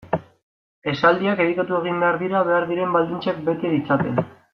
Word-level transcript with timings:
Esaldiak 0.91 1.43
editatu 1.45 1.77
egin 1.79 2.01
behar 2.05 2.17
dira 2.21 2.41
behar 2.47 2.65
diren 2.71 2.97
baldintzak 2.99 3.45
bete 3.51 3.73
ditzaten. 3.75 4.19